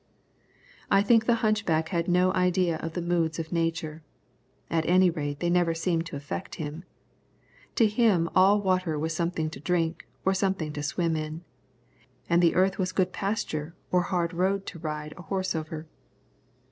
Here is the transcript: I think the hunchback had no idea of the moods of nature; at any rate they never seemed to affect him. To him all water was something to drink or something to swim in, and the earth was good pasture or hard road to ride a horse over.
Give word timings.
I 0.89 1.03
think 1.03 1.27
the 1.27 1.35
hunchback 1.45 1.89
had 1.89 2.07
no 2.07 2.33
idea 2.33 2.77
of 2.77 2.93
the 2.93 3.03
moods 3.03 3.37
of 3.37 3.51
nature; 3.51 4.01
at 4.67 4.83
any 4.87 5.11
rate 5.11 5.41
they 5.41 5.49
never 5.51 5.75
seemed 5.75 6.07
to 6.07 6.15
affect 6.15 6.55
him. 6.55 6.85
To 7.75 7.85
him 7.85 8.27
all 8.35 8.59
water 8.59 8.97
was 8.97 9.15
something 9.15 9.51
to 9.51 9.59
drink 9.59 10.07
or 10.25 10.33
something 10.33 10.73
to 10.73 10.81
swim 10.81 11.15
in, 11.15 11.43
and 12.27 12.41
the 12.41 12.55
earth 12.55 12.79
was 12.79 12.91
good 12.93 13.13
pasture 13.13 13.75
or 13.91 14.01
hard 14.01 14.33
road 14.33 14.65
to 14.65 14.79
ride 14.79 15.13
a 15.17 15.21
horse 15.21 15.53
over. 15.55 15.85